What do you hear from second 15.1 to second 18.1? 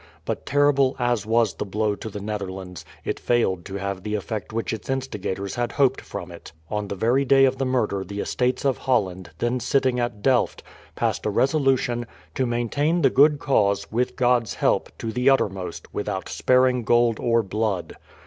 the uttermost, without sparing gold or blood."